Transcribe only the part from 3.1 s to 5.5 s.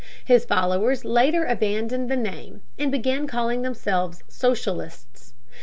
calling themselves socialists.